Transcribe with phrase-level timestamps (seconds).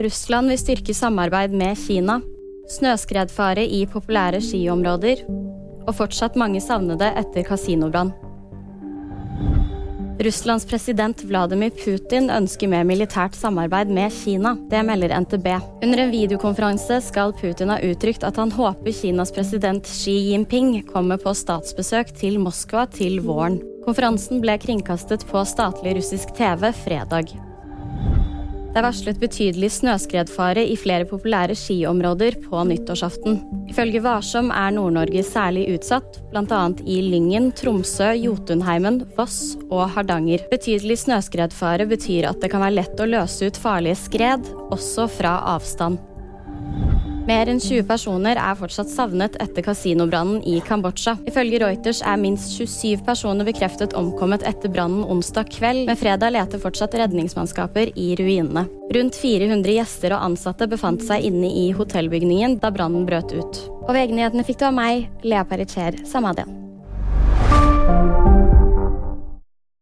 [0.00, 2.20] Russland vil styrke samarbeid med Kina.
[2.72, 5.26] Snøskredfare i populære skiområder.
[5.84, 8.14] Og fortsatt mange savnede etter kasinobrann.
[10.24, 14.54] Russlands president Vladimir Putin ønsker mer militært samarbeid med Kina.
[14.72, 15.46] Det melder NTB.
[15.84, 21.20] Under en videokonferanse skal Putin ha uttrykt at han håper Kinas president Xi Jinping kommer
[21.20, 23.60] på statsbesøk til Moskva til våren.
[23.84, 27.36] Konferansen ble kringkastet på statlig russisk TV fredag.
[28.70, 33.40] Det er varslet betydelig snøskredfare i flere populære skiområder på nyttårsaften.
[33.72, 36.60] Ifølge Varsom er Nord-Norge særlig utsatt, bl.a.
[36.86, 40.46] i Lyngen, Tromsø, Jotunheimen, Voss og Hardanger.
[40.52, 45.40] Betydelig snøskredfare betyr at det kan være lett å løse ut farlige skred, også fra
[45.56, 45.98] avstand.
[47.30, 51.14] Mer enn 20 personer er fortsatt savnet etter kasinobrannen i Kambodsja.
[51.30, 56.58] Ifølge Reuters er minst 27 personer bekreftet omkommet etter brannen onsdag kveld, men fredag leter
[56.58, 58.64] fortsatt redningsmannskaper i ruinene.
[58.96, 63.62] Rundt 400 gjester og ansatte befant seg inne i hotellbygningen da brannen brøt ut.
[63.84, 66.69] Og VG-nyhetene fikk du av meg, Lea Pericher Samadian.